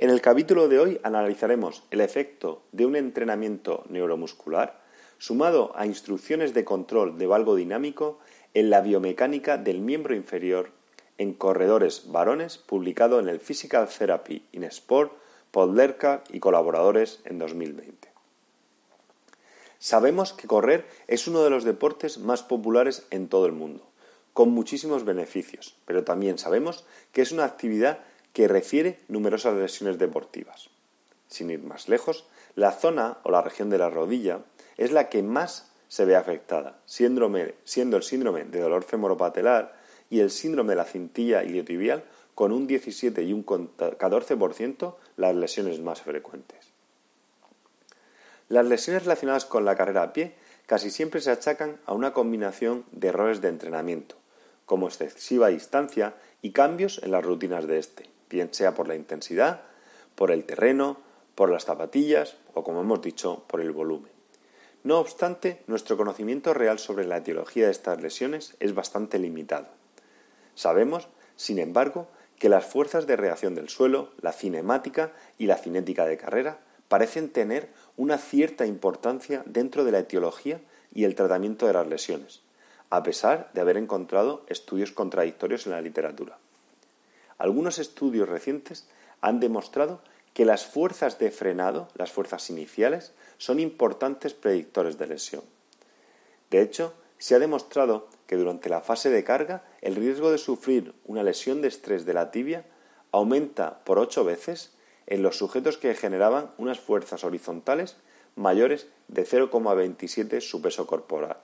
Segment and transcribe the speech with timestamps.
[0.00, 4.80] En el capítulo de hoy analizaremos el efecto de un entrenamiento neuromuscular
[5.18, 8.18] sumado a instrucciones de control de valgo dinámico
[8.54, 10.70] en la biomecánica del miembro inferior
[11.18, 15.12] en corredores varones publicado en el Physical Therapy in Sport,
[15.50, 18.08] Podlerka y colaboradores en 2020.
[19.78, 23.84] Sabemos que correr es uno de los deportes más populares en todo el mundo,
[24.32, 27.98] con muchísimos beneficios, pero también sabemos que es una actividad
[28.32, 30.70] que refiere numerosas lesiones deportivas.
[31.28, 34.40] Sin ir más lejos, la zona o la región de la rodilla
[34.76, 37.54] es la que más se ve afectada, siendo el
[38.02, 39.74] síndrome de dolor femoropatelar
[40.08, 45.80] y el síndrome de la cintilla iliotibial con un 17 y un 14% las lesiones
[45.80, 46.70] más frecuentes.
[48.48, 50.34] Las lesiones relacionadas con la carrera a pie
[50.66, 54.16] casi siempre se achacan a una combinación de errores de entrenamiento,
[54.66, 59.62] como excesiva distancia y cambios en las rutinas de este, bien sea por la intensidad,
[60.14, 60.98] por el terreno,
[61.34, 64.12] por las zapatillas o, como hemos dicho, por el volumen.
[64.82, 69.66] No obstante, nuestro conocimiento real sobre la etiología de estas lesiones es bastante limitado.
[70.54, 76.06] Sabemos, sin embargo, que las fuerzas de reacción del suelo, la cinemática y la cinética
[76.06, 80.60] de carrera parecen tener una cierta importancia dentro de la etiología
[80.92, 82.42] y el tratamiento de las lesiones,
[82.90, 86.39] a pesar de haber encontrado estudios contradictorios en la literatura.
[87.40, 88.86] Algunos estudios recientes
[89.22, 90.02] han demostrado
[90.34, 95.42] que las fuerzas de frenado, las fuerzas iniciales, son importantes predictores de lesión.
[96.50, 100.92] De hecho, se ha demostrado que durante la fase de carga el riesgo de sufrir
[101.06, 102.66] una lesión de estrés de la tibia
[103.10, 104.74] aumenta por ocho veces
[105.06, 107.96] en los sujetos que generaban unas fuerzas horizontales
[108.36, 111.38] mayores de 0,27 su peso corporal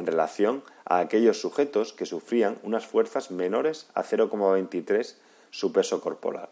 [0.00, 5.14] en relación a aquellos sujetos que sufrían unas fuerzas menores a 0,23
[5.50, 6.48] su peso corporal.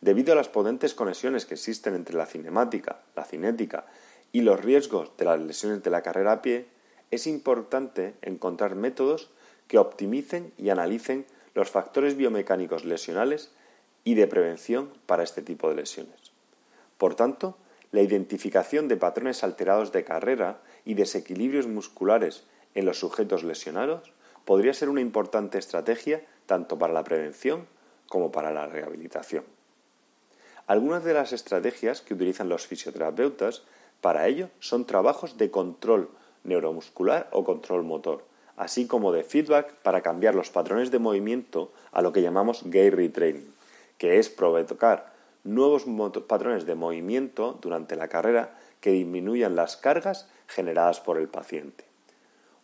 [0.00, 3.86] Debido a las potentes conexiones que existen entre la cinemática, la cinética
[4.32, 6.66] y los riesgos de las lesiones de la carrera a pie,
[7.10, 9.30] es importante encontrar métodos
[9.68, 13.50] que optimicen y analicen los factores biomecánicos lesionales
[14.04, 16.32] y de prevención para este tipo de lesiones.
[16.98, 17.56] Por tanto,
[17.92, 24.12] la identificación de patrones alterados de carrera y desequilibrios musculares en los sujetos lesionados
[24.44, 27.66] podría ser una importante estrategia tanto para la prevención
[28.08, 29.44] como para la rehabilitación.
[30.66, 33.62] Algunas de las estrategias que utilizan los fisioterapeutas
[34.00, 36.10] para ello son trabajos de control
[36.44, 38.24] neuromuscular o control motor,
[38.56, 42.94] así como de feedback para cambiar los patrones de movimiento a lo que llamamos gait
[42.94, 43.52] retraining,
[43.98, 45.15] que es provocar
[45.46, 45.84] nuevos
[46.26, 51.84] patrones de movimiento durante la carrera que disminuyan las cargas generadas por el paciente.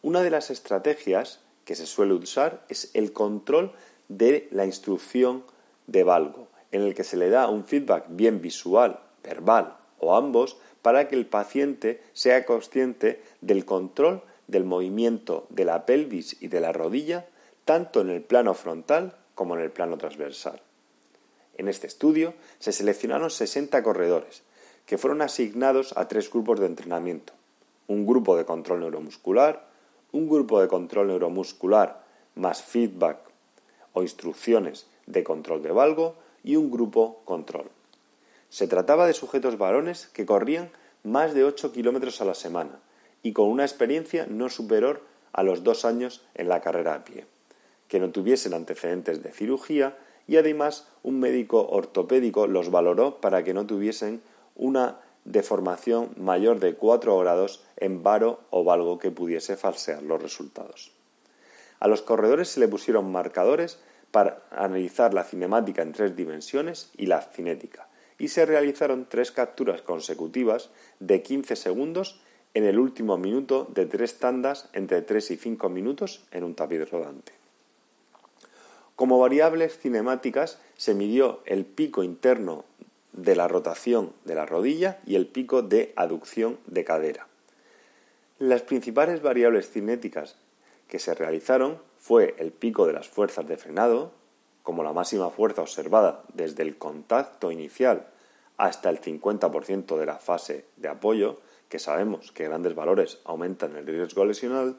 [0.03, 3.73] Una de las estrategias que se suele usar es el control
[4.09, 5.45] de la instrucción
[5.87, 10.57] de valgo, en el que se le da un feedback bien visual, verbal o ambos
[10.83, 16.61] para que el paciente sea consciente del control del movimiento de la pelvis y de
[16.61, 17.27] la rodilla
[17.65, 20.61] tanto en el plano frontal como en el plano transversal.
[21.57, 24.43] En este estudio se seleccionaron 60 corredores,
[24.87, 27.33] que fueron asignados a tres grupos de entrenamiento.
[27.87, 29.69] Un grupo de control neuromuscular,
[30.13, 32.05] un grupo de control neuromuscular
[32.35, 33.19] más feedback
[33.93, 37.71] o instrucciones de control de valgo y un grupo control.
[38.51, 40.71] Se trataba de sujetos varones que corrían
[41.05, 42.79] más de 8 kilómetros a la semana
[43.23, 45.03] y con una experiencia no superior
[45.33, 47.27] a los dos años en la carrera a pie,
[47.89, 49.97] que no tuviesen antecedentes de cirugía
[50.27, 54.23] y además un médico ortopédico los valoró para que no tuviesen
[54.55, 60.93] una deformación mayor de 4 grados en varo o valgo que pudiese falsear los resultados.
[61.81, 63.81] A los corredores se le pusieron marcadores
[64.11, 67.89] para analizar la cinemática en tres dimensiones y la cinética,
[68.19, 70.71] y se realizaron tres capturas consecutivas
[71.01, 72.21] de 15 segundos
[72.55, 76.89] en el último minuto de tres tandas entre 3 y 5 minutos en un tapiz
[76.91, 77.42] rodante.
[79.03, 82.65] Como variables cinemáticas se midió el pico interno
[83.13, 87.27] de la rotación de la rodilla y el pico de aducción de cadera.
[88.39, 90.37] Las principales variables cinéticas
[90.87, 94.13] que se realizaron fue el pico de las fuerzas de frenado,
[94.63, 98.07] como la máxima fuerza observada desde el contacto inicial
[98.57, 103.85] hasta el 50% de la fase de apoyo, que sabemos que grandes valores aumentan el
[103.85, 104.77] riesgo lesional,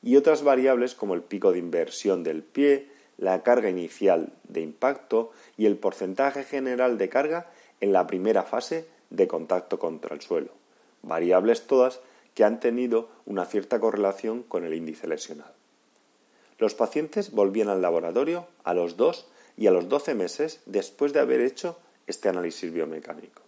[0.00, 5.32] y otras variables como el pico de inversión del pie, la carga inicial de impacto
[5.56, 7.50] y el porcentaje general de carga
[7.80, 10.50] en la primera fase de contacto contra el suelo.
[11.02, 12.00] Variables todas
[12.34, 15.52] que han tenido una cierta correlación con el índice lesional.
[16.58, 19.26] Los pacientes volvían al laboratorio a los 2
[19.56, 21.76] y a los 12 meses después de haber hecho
[22.06, 23.42] este análisis biomecánico.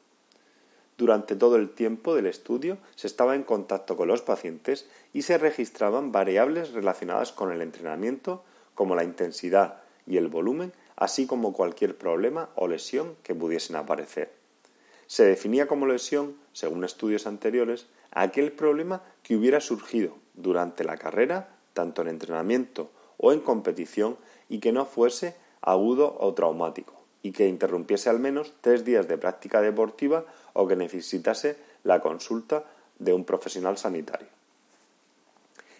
[0.99, 5.38] Durante todo el tiempo del estudio se estaba en contacto con los pacientes y se
[5.38, 8.44] registraban variables relacionadas con el entrenamiento
[8.80, 14.32] como la intensidad y el volumen, así como cualquier problema o lesión que pudiesen aparecer.
[15.06, 21.50] Se definía como lesión, según estudios anteriores, aquel problema que hubiera surgido durante la carrera,
[21.74, 24.16] tanto en entrenamiento o en competición,
[24.48, 29.18] y que no fuese agudo o traumático y que interrumpiese al menos tres días de
[29.18, 30.24] práctica deportiva
[30.54, 32.64] o que necesitase la consulta
[32.98, 34.28] de un profesional sanitario.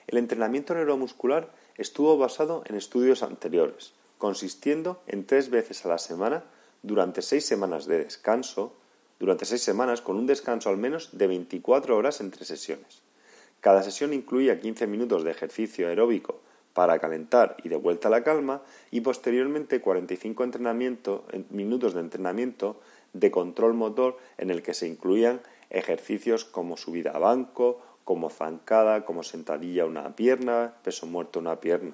[0.06, 1.49] El entrenamiento neuromuscular
[1.81, 6.44] estuvo basado en estudios anteriores, consistiendo en tres veces a la semana
[6.82, 8.75] durante seis semanas de descanso,
[9.19, 13.03] durante seis semanas con un descanso al menos de 24 horas entre sesiones.
[13.61, 16.41] Cada sesión incluía 15 minutos de ejercicio aeróbico
[16.75, 20.44] para calentar y de vuelta a la calma y posteriormente 45
[21.50, 22.81] minutos de entrenamiento
[23.12, 25.41] de control motor en el que se incluían
[25.71, 27.81] ejercicios como subida a banco,
[28.11, 31.93] como zancada, como sentadilla una pierna, peso muerto una pierna.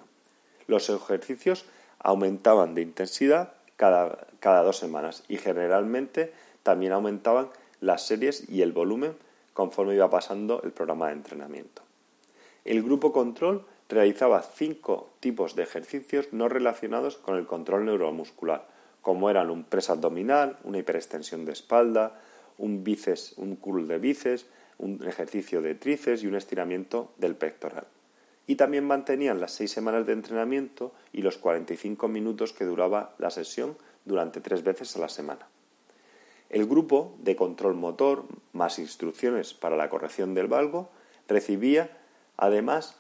[0.66, 1.66] Los ejercicios
[1.98, 6.32] aumentaban de intensidad cada, cada dos semanas y generalmente
[6.62, 7.50] también aumentaban
[7.82, 9.14] las series y el volumen
[9.52, 11.82] conforme iba pasando el programa de entrenamiento.
[12.64, 18.66] El grupo control realizaba cinco tipos de ejercicios no relacionados con el control neuromuscular,
[19.02, 22.18] como eran un press abdominal, una hiperextensión de espalda,
[22.56, 24.46] un bíceps, un curl de bíceps,
[24.78, 27.86] un ejercicio de tríceps y un estiramiento del pectoral.
[28.46, 33.30] Y también mantenían las seis semanas de entrenamiento y los 45 minutos que duraba la
[33.30, 35.48] sesión durante tres veces a la semana.
[36.48, 40.90] El grupo de control motor más instrucciones para la corrección del valgo
[41.28, 41.98] recibía
[42.36, 42.96] además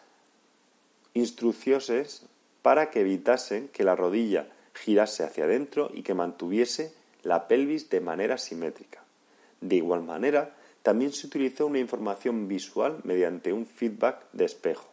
[1.14, 2.26] instrucciones
[2.62, 6.92] para que evitasen que la rodilla girase hacia adentro y que mantuviese
[7.22, 9.02] la pelvis de manera simétrica.
[9.60, 10.54] De igual manera,
[10.86, 14.86] también se utilizó una información visual mediante un feedback de espejo.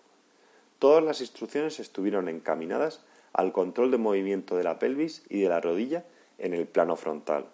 [0.79, 3.01] Todas las instrucciones estuvieron encaminadas
[3.31, 6.03] al control de movimiento de la pelvis y de la rodilla
[6.39, 7.45] en el plano frontal.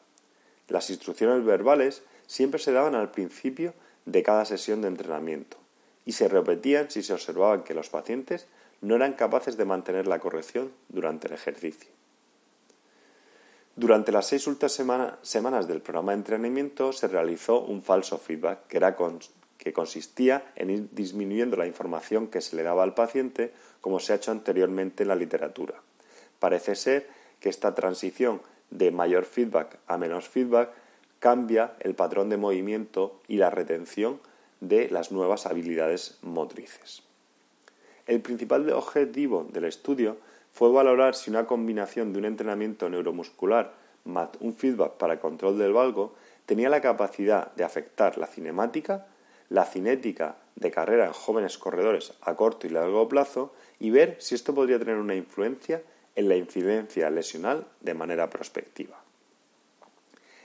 [0.69, 3.73] Las instrucciones verbales siempre se daban al principio
[4.05, 5.57] de cada sesión de entrenamiento
[6.05, 8.47] y se repetían si se observaban que los pacientes
[8.79, 11.98] no eran capaces de mantener la corrección durante el ejercicio.
[13.79, 14.73] Durante las seis últimas
[15.21, 18.97] semanas del programa de entrenamiento se realizó un falso feedback que, era
[19.57, 24.11] que consistía en ir disminuyendo la información que se le daba al paciente como se
[24.11, 25.75] ha hecho anteriormente en la literatura.
[26.39, 27.07] Parece ser
[27.39, 30.71] que esta transición de mayor feedback a menos feedback
[31.19, 34.19] cambia el patrón de movimiento y la retención
[34.59, 37.03] de las nuevas habilidades motrices.
[38.07, 40.17] El principal objetivo del estudio
[40.51, 43.73] fue valorar si una combinación de un entrenamiento neuromuscular
[44.05, 46.15] más un feedback para el control del valgo
[46.45, 49.07] tenía la capacidad de afectar la cinemática,
[49.49, 54.35] la cinética de carrera en jóvenes corredores a corto y largo plazo y ver si
[54.35, 55.81] esto podría tener una influencia
[56.15, 59.01] en la incidencia lesional de manera prospectiva.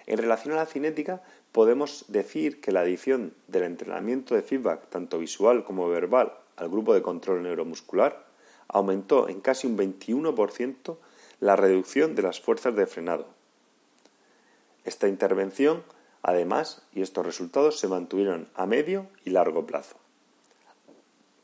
[0.06, 5.18] En relación a la cinética, podemos decir que la adición del entrenamiento de feedback, tanto
[5.18, 8.25] visual como verbal, al grupo de control neuromuscular,
[8.68, 10.97] aumentó en casi un 21%
[11.40, 13.26] la reducción de las fuerzas de frenado.
[14.85, 15.83] Esta intervención,
[16.23, 19.97] además, y estos resultados se mantuvieron a medio y largo plazo.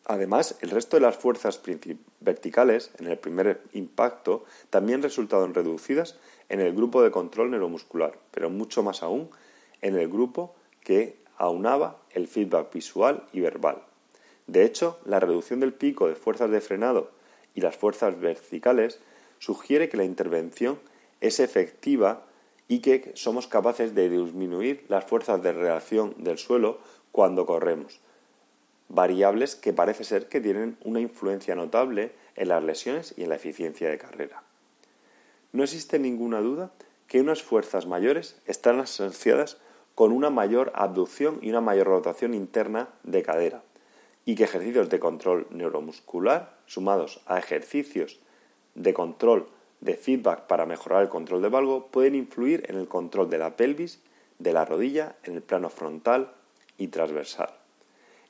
[0.06, 1.60] Además, el resto de las fuerzas
[2.20, 8.50] verticales en el primer impacto también resultaron reducidas en el grupo de control neuromuscular, pero
[8.50, 9.30] mucho más aún
[9.82, 13.82] en el grupo que aunaba el feedback visual y verbal.
[14.50, 17.12] De hecho, la reducción del pico de fuerzas de frenado
[17.54, 18.98] y las fuerzas verticales
[19.38, 20.80] sugiere que la intervención
[21.20, 22.26] es efectiva
[22.66, 26.78] y que somos capaces de disminuir las fuerzas de reacción del suelo
[27.12, 28.00] cuando corremos,
[28.88, 33.36] variables que parece ser que tienen una influencia notable en las lesiones y en la
[33.36, 34.42] eficiencia de carrera.
[35.52, 36.72] No existe ninguna duda
[37.06, 39.58] que unas fuerzas mayores están asociadas
[39.94, 43.62] con una mayor abducción y una mayor rotación interna de cadera,
[44.24, 48.20] y que ejercicios de control neuromuscular, sumados a ejercicios
[48.74, 49.48] de control
[49.80, 53.56] de feedback para mejorar el control de valgo, pueden influir en el control de la
[53.56, 54.00] pelvis,
[54.38, 56.32] de la rodilla, en el plano frontal
[56.78, 57.50] y transversal.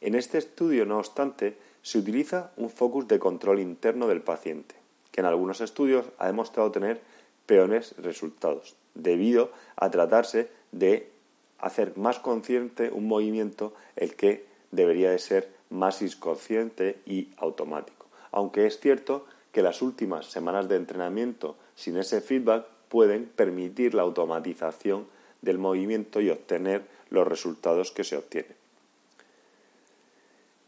[0.01, 4.75] En este estudio, no obstante, se utiliza un focus de control interno del paciente,
[5.11, 7.01] que en algunos estudios ha demostrado tener
[7.47, 11.11] peores resultados, debido a tratarse de
[11.59, 18.07] hacer más consciente un movimiento el que debería de ser más inconsciente y automático.
[18.33, 24.03] Aunque es cierto que las últimas semanas de entrenamiento sin ese feedback pueden permitir la
[24.03, 25.07] automatización
[25.43, 28.55] del movimiento y obtener los resultados que se obtienen.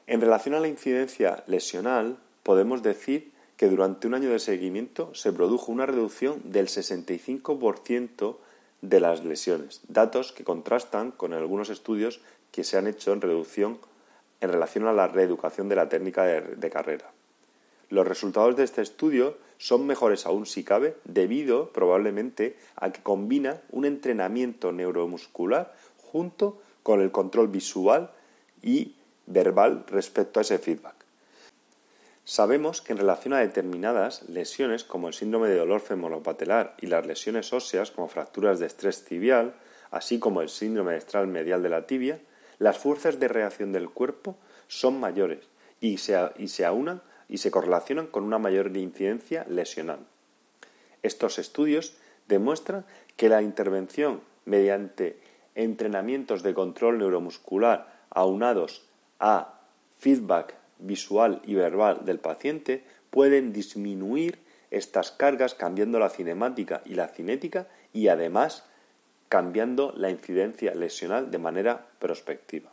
[0.07, 5.33] En relación a la incidencia lesional, podemos decir que durante un año de seguimiento se
[5.33, 8.37] produjo una reducción del 65%
[8.81, 13.79] de las lesiones, datos que contrastan con algunos estudios que se han hecho en reducción
[14.43, 17.11] en relación a la reeducación de la técnica de, carrera.
[17.89, 23.61] Los resultados de este estudio son mejores aún si cabe, debido probablemente a que combina
[23.71, 28.11] un entrenamiento neuromuscular junto con el control visual
[28.63, 28.97] y
[29.27, 30.97] verbal respecto a ese feedback.
[32.25, 37.07] Sabemos que en relación a determinadas lesiones como el síndrome de dolor femoropatelar y las
[37.07, 39.55] lesiones óseas como fracturas de estrés tibial,
[39.93, 42.21] así como el síndrome estral medial de la tibia,
[42.63, 44.37] las fuerzas de reacción del cuerpo
[44.69, 45.41] son mayores
[45.81, 49.99] y se, y se aunan y se correlacionan con una mayor incidencia lesional.
[51.03, 51.97] Estos estudios
[52.29, 55.19] demuestran que la intervención mediante
[55.57, 58.87] entrenamientos de control neuromuscular aunados
[59.19, 59.59] a
[59.99, 64.39] feedback visual y verbal del paciente pueden disminuir
[64.71, 68.65] estas cargas cambiando la cinemática y la cinética y además
[69.33, 72.69] cambiando la incidencia lesional de manera prospectiva.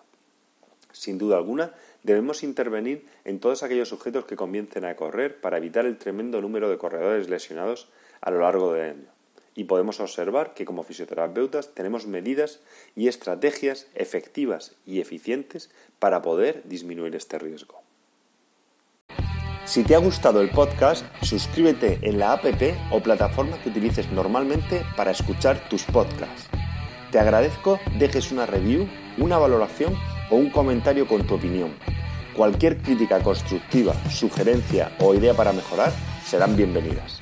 [0.92, 1.74] Sin duda alguna,
[2.04, 6.70] debemos intervenir en todos aquellos sujetos que comiencen a correr para evitar el tremendo número
[6.70, 7.88] de corredores lesionados
[8.20, 9.08] a lo largo del año.
[9.56, 12.60] Y podemos observar que como fisioterapeutas tenemos medidas
[12.94, 17.82] y estrategias efectivas y eficientes para poder disminuir este riesgo.
[19.70, 22.44] Si te ha gustado el podcast, suscríbete en la app
[22.90, 26.50] o plataforma que utilices normalmente para escuchar tus podcasts.
[27.12, 29.94] Te agradezco dejes una review, una valoración
[30.32, 31.70] o un comentario con tu opinión.
[32.36, 35.92] Cualquier crítica constructiva, sugerencia o idea para mejorar
[36.26, 37.20] serán bienvenidas.